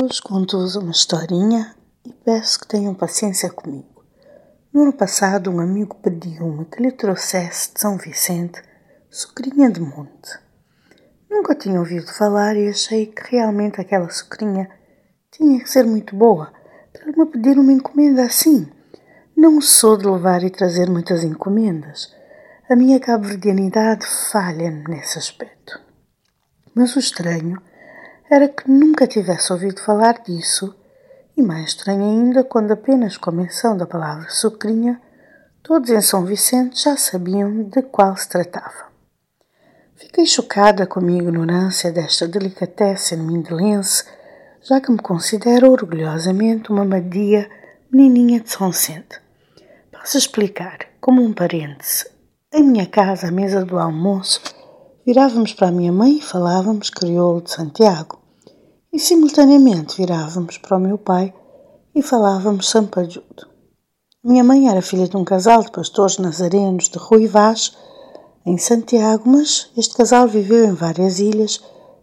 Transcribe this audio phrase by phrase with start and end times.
[0.00, 1.74] Hoje conto-vos uma historinha
[2.06, 4.04] e peço que tenham paciência comigo.
[4.72, 8.62] No ano passado, um amigo pediu-me que lhe trouxesse de São Vicente
[9.10, 10.38] sucrinha de monte.
[11.28, 14.70] Nunca tinha ouvido falar e achei que realmente aquela sucrinha
[15.32, 16.52] tinha que ser muito boa
[16.92, 18.68] para me pedir uma encomenda assim.
[19.36, 22.14] Não sou de levar e trazer muitas encomendas.
[22.70, 25.80] A minha cabo-verdianidade falha nesse aspecto.
[26.72, 27.60] Mas o estranho
[28.30, 30.74] era que nunca tivesse ouvido falar disso,
[31.36, 35.00] e mais estranho ainda quando apenas com a menção da palavra sucrinha,
[35.62, 38.88] todos em São Vicente já sabiam de qual se tratava.
[39.96, 44.04] Fiquei chocada com a minha ignorância desta delicatessen mindelense,
[44.60, 47.48] já que me considero orgulhosamente uma madia
[47.90, 49.20] menininha de São Vicente.
[49.90, 52.06] Posso explicar, como um parêntese,
[52.52, 54.40] em minha casa, à mesa do almoço,
[55.06, 58.17] virávamos para a minha mãe e falávamos crioulo de Santiago
[58.92, 61.34] e simultaneamente virávamos para o meu pai
[61.94, 63.48] e falávamos sampajudo.
[64.24, 67.76] Minha mãe era filha de um casal de pastores nazarenos de Rui Vaz,
[68.44, 71.60] em Santiago, mas este casal viveu em várias ilhas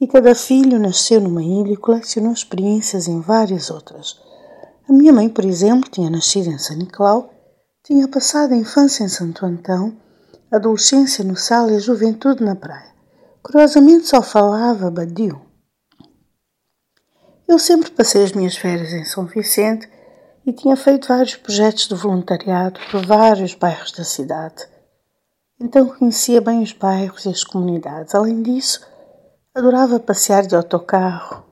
[0.00, 4.16] e cada filho nasceu numa ilha e colecionou experiências em várias outras.
[4.88, 7.30] A minha mãe, por exemplo, tinha nascido em São Nicolau,
[7.82, 9.96] tinha passado a infância em Santo Antão,
[10.50, 12.94] adolescência no Sal e a juventude na praia.
[13.42, 15.47] Curiosamente só falava badio.
[17.48, 19.88] Eu sempre passei as minhas férias em São Vicente
[20.44, 24.68] e tinha feito vários projetos de voluntariado por vários bairros da cidade.
[25.58, 28.14] Então conhecia bem os bairros e as comunidades.
[28.14, 28.86] Além disso,
[29.54, 31.42] adorava passear de autocarro,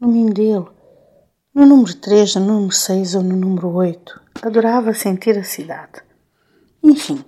[0.00, 0.72] no Mindelo,
[1.54, 4.22] no número 3, no número 6 ou no número 8.
[4.40, 6.02] Adorava sentir a cidade.
[6.82, 7.22] Enfim,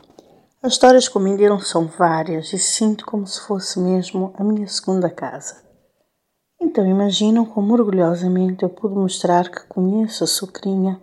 [0.63, 4.67] as histórias com o Mindelo são várias e sinto como se fosse mesmo a minha
[4.67, 5.63] segunda casa.
[6.61, 11.01] Então imaginam como orgulhosamente eu pude mostrar que conheço a sucrinha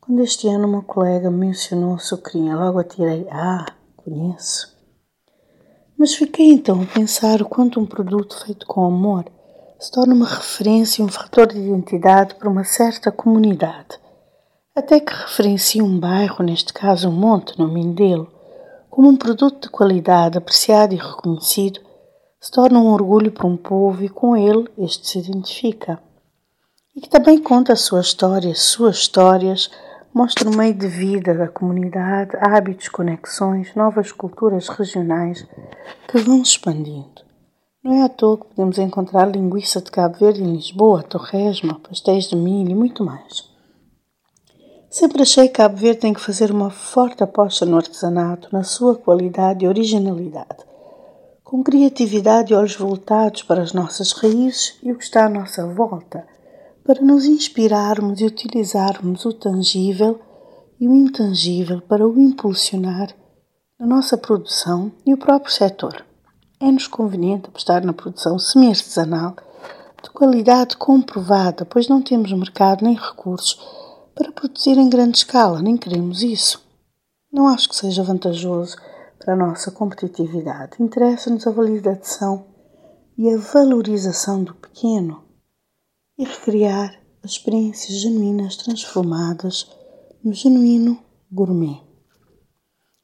[0.00, 2.56] quando este ano uma colega mencionou a sucrinha.
[2.56, 4.76] Logo atirei, ah, conheço.
[5.96, 9.24] Mas fiquei então a pensar o quanto um produto feito com amor
[9.78, 14.00] se torna uma referência e um fator de identidade para uma certa comunidade.
[14.74, 18.30] Até que referencia um bairro, neste caso um monte no Mindelo,
[18.88, 21.80] como um produto de qualidade apreciado e reconhecido
[22.42, 26.02] se torna um orgulho para um povo e com ele este se identifica.
[26.94, 29.70] E que também conta a sua história, suas histórias,
[30.12, 35.46] mostra o meio de vida da comunidade, hábitos, conexões, novas culturas regionais
[36.08, 37.22] que vão expandindo.
[37.82, 42.24] Não é à toa que podemos encontrar linguiça de Cabo Verde em Lisboa, torresmo, pastéis
[42.24, 43.48] de milho e muito mais.
[44.90, 48.96] Sempre achei que Cabo Verde tem que fazer uma forte aposta no artesanato, na sua
[48.96, 50.71] qualidade e originalidade
[51.52, 55.66] com criatividade e olhos voltados para as nossas raízes e o que está à nossa
[55.66, 56.26] volta,
[56.82, 60.18] para nos inspirarmos e utilizarmos o tangível
[60.80, 63.14] e o intangível para o impulsionar
[63.78, 66.02] na nossa produção e o próprio setor.
[66.58, 69.36] É-nos conveniente apostar na produção semi-artesanal
[70.02, 73.60] de qualidade comprovada, pois não temos mercado nem recursos
[74.14, 76.64] para produzir em grande escala, nem queremos isso.
[77.30, 78.74] Não acho que seja vantajoso
[79.24, 80.82] para a nossa competitividade.
[80.82, 82.46] Interessa-nos a validação
[83.16, 85.22] e a valorização do pequeno
[86.18, 89.70] e recriar experiências genuínas transformadas
[90.24, 90.98] no genuíno
[91.30, 91.80] gourmet.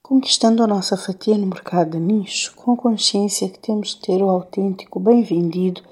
[0.02, 4.22] Conquistando a nossa fatia no mercado de nicho, com a consciência que temos de ter
[4.22, 5.82] o autêntico bem vendido,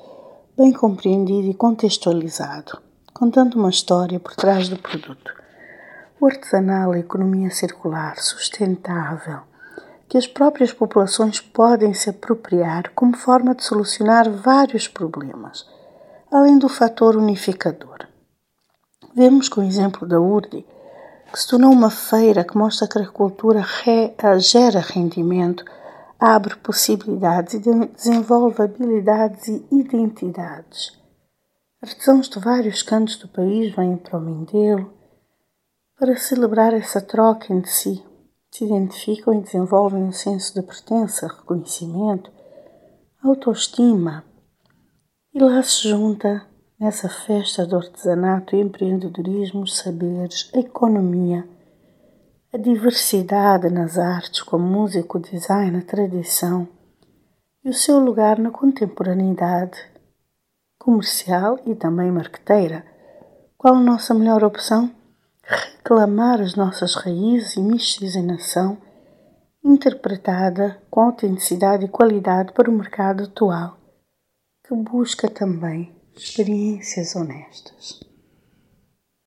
[0.56, 2.80] bem compreendido e contextualizado,
[3.12, 5.32] contando uma história por trás do produto.
[6.18, 9.40] O artesanal, a economia circular, sustentável,
[10.08, 15.66] que as próprias populações podem se apropriar como forma de solucionar vários problemas,
[16.30, 18.06] além do fator unificador.
[19.14, 20.64] Vemos com o exemplo da URDI,
[21.32, 23.64] que se tornou uma feira que mostra que a agricultura
[24.38, 25.64] gera rendimento,
[26.18, 30.96] abre possibilidades e desenvolve habilidades e identidades.
[31.82, 34.92] Artesãos de vários cantos do país vêm para o Mindelo
[35.98, 38.02] para celebrar essa troca entre si
[38.56, 42.32] se identificam e desenvolvem um senso de pertença, reconhecimento,
[43.22, 44.24] autoestima.
[45.34, 46.46] E lá se junta,
[46.80, 51.46] nessa festa do artesanato e empreendedorismo, os saberes, a economia,
[52.50, 56.66] a diversidade nas artes, como música, design, a tradição
[57.62, 59.78] e o seu lugar na contemporaneidade
[60.78, 62.86] comercial e também marqueteira.
[63.58, 64.95] Qual a nossa melhor opção?
[65.46, 68.78] Reclamar as nossas raízes e miscigenação
[69.64, 73.78] interpretada com autenticidade e qualidade para o mercado atual,
[74.66, 78.00] que busca também experiências honestas.